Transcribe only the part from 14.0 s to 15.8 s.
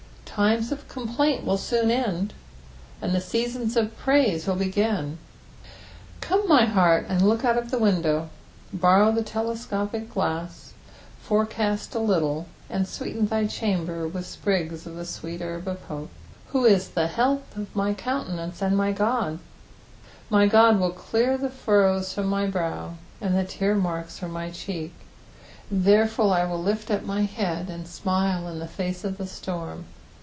with sprigs of the sweet herb